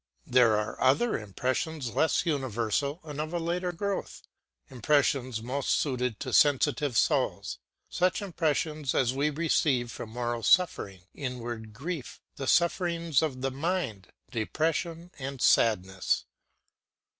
There 0.25 0.57
are 0.57 0.81
other 0.81 1.15
impressions 1.15 1.93
less 1.93 2.25
universal 2.25 3.01
and 3.03 3.21
of 3.21 3.35
a 3.35 3.39
later 3.39 3.71
growth, 3.71 4.23
impressions 4.67 5.43
most 5.43 5.69
suited 5.69 6.19
to 6.21 6.33
sensitive 6.33 6.97
souls, 6.97 7.59
such 7.87 8.19
impressions 8.19 8.95
as 8.95 9.13
we 9.13 9.29
receive 9.29 9.91
from 9.91 10.09
moral 10.09 10.41
suffering, 10.41 11.01
inward 11.13 11.71
grief, 11.71 12.19
the 12.35 12.47
sufferings 12.47 13.21
of 13.21 13.41
the 13.41 13.51
mind, 13.51 14.07
depression, 14.31 15.11
and 15.19 15.39
sadness. 15.39 16.25